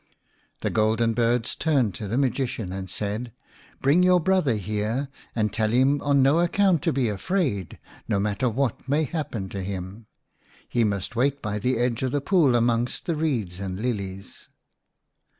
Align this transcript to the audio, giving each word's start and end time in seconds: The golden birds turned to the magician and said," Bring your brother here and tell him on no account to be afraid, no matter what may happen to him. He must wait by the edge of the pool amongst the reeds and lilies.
The 0.61 0.71
golden 0.71 1.13
birds 1.13 1.53
turned 1.53 1.93
to 1.93 2.07
the 2.07 2.17
magician 2.17 2.71
and 2.73 2.89
said," 2.89 3.33
Bring 3.83 4.01
your 4.01 4.19
brother 4.19 4.55
here 4.55 5.09
and 5.35 5.53
tell 5.53 5.69
him 5.69 6.01
on 6.01 6.23
no 6.23 6.39
account 6.39 6.81
to 6.81 6.91
be 6.91 7.07
afraid, 7.07 7.77
no 8.07 8.19
matter 8.19 8.49
what 8.49 8.89
may 8.89 9.03
happen 9.03 9.47
to 9.49 9.61
him. 9.61 10.07
He 10.67 10.83
must 10.83 11.15
wait 11.15 11.39
by 11.39 11.59
the 11.59 11.77
edge 11.77 12.01
of 12.01 12.13
the 12.13 12.19
pool 12.19 12.55
amongst 12.55 13.05
the 13.05 13.15
reeds 13.15 13.59
and 13.59 13.79
lilies. 13.79 14.49